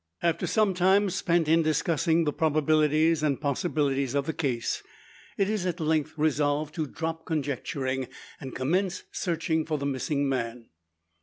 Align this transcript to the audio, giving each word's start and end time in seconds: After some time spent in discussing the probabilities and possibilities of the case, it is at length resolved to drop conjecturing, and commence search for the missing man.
After 0.23 0.47
some 0.47 0.73
time 0.73 1.11
spent 1.11 1.47
in 1.47 1.61
discussing 1.61 2.23
the 2.23 2.33
probabilities 2.33 3.21
and 3.21 3.39
possibilities 3.39 4.15
of 4.15 4.25
the 4.25 4.33
case, 4.33 4.81
it 5.37 5.47
is 5.47 5.67
at 5.67 5.79
length 5.79 6.13
resolved 6.17 6.73
to 6.73 6.87
drop 6.87 7.23
conjecturing, 7.23 8.07
and 8.39 8.55
commence 8.55 9.03
search 9.11 9.51
for 9.67 9.77
the 9.77 9.85
missing 9.85 10.27
man. 10.27 10.69